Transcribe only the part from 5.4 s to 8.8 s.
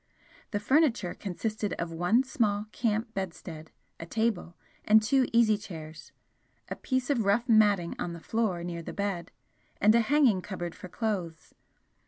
chairs, a piece of rough matting on the floor